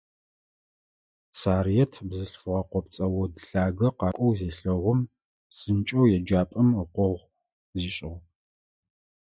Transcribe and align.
Сарыет 1.39 1.93
бзылъфыгъэ 2.07 2.61
къопцӏэ 2.69 3.05
од 3.21 3.33
лъагэ 3.47 3.89
къакӏоу 3.97 4.31
зелъэгъум, 4.37 4.99
псынкӏэу 5.49 6.09
еджапӏэм 6.17 6.69
ыкъогъу 6.83 7.25
зишӏыгъ. 7.79 8.19